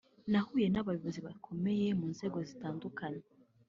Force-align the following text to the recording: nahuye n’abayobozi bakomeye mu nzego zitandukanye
nahuye 0.31 0.67
n’abayobozi 0.69 1.19
bakomeye 1.27 1.87
mu 1.99 2.05
nzego 2.13 2.37
zitandukanye 2.49 3.23